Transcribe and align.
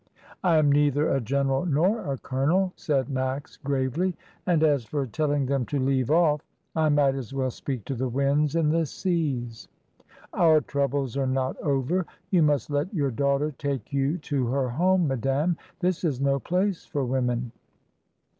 "I 0.43 0.57
am 0.57 0.71
neither 0.71 1.09
a 1.09 1.21
general 1.21 1.63
nor 1.67 2.11
a 2.11 2.17
colonel," 2.17 2.73
said 2.75 3.07
Max 3.07 3.57
gravely, 3.57 4.15
"and 4.47 4.63
as 4.63 4.83
for 4.83 5.05
telling 5.05 5.45
them 5.45 5.63
to 5.67 5.77
leave 5.77 6.09
off, 6.09 6.41
I 6.75 6.89
might 6.89 7.13
as 7.13 7.35
well 7.35 7.51
speak 7.51 7.85
to 7.85 7.93
the 7.93 8.09
winds 8.09 8.55
and 8.55 8.71
the 8.71 8.87
seas. 8.87 9.67
Our 10.33 10.59
troubles 10.59 11.17
are 11.17 11.27
not 11.27 11.55
over; 11.61 12.07
you 12.31 12.41
must 12.41 12.71
let 12.71 12.91
your 12.91 13.11
daughter 13.11 13.51
take 13.55 13.93
you 13.93 14.17
to 14.33 14.47
her 14.47 14.69
home, 14.69 15.07
madame; 15.07 15.55
this 15.81 16.03
is 16.03 16.19
no 16.19 16.39
place 16.39 16.83
for 16.83 17.05
women. 17.05 17.51